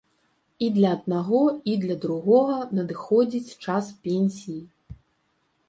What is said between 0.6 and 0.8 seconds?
І